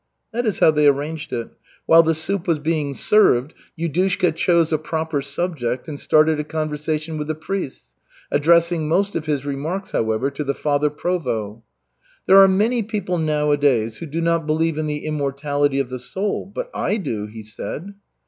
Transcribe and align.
That 0.33 0.47
is 0.47 0.57
how 0.57 0.71
they 0.71 0.87
arranged 0.87 1.31
it. 1.31 1.51
While 1.85 2.01
the 2.01 2.15
soup 2.15 2.47
was 2.47 2.57
being 2.57 2.95
served, 2.95 3.53
Yudushka 3.77 4.31
chose 4.35 4.73
a 4.73 4.79
proper 4.79 5.21
subject 5.21 5.87
and 5.87 5.99
started 5.99 6.39
a 6.39 6.43
conversation 6.43 7.19
with 7.19 7.27
the 7.27 7.35
priests, 7.35 7.93
addressing 8.31 8.87
most 8.89 9.15
of 9.15 9.27
his 9.27 9.45
remarks, 9.45 9.91
however, 9.91 10.31
to 10.31 10.43
the 10.43 10.55
Father 10.55 10.89
Provost. 10.89 11.61
"There 12.25 12.37
are 12.41 12.47
many 12.47 12.81
people 12.81 13.19
nowadays 13.19 13.97
who 13.97 14.07
do 14.07 14.21
not 14.21 14.47
believe 14.47 14.79
in 14.79 14.87
the 14.87 15.05
immortality 15.05 15.77
of 15.77 15.89
the 15.89 15.99
soul, 15.99 16.47
but 16.51 16.71
I 16.73 16.97
do," 16.97 17.27
he 17.27 17.43
said. 17.43 17.93